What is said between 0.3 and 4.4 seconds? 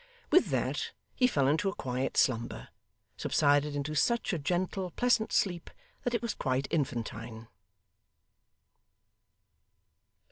With that he fell into a quiet slumber: subsided into such a